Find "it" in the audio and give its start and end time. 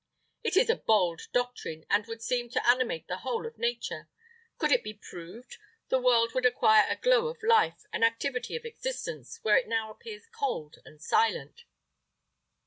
0.43-0.57, 4.71-4.83, 9.57-9.67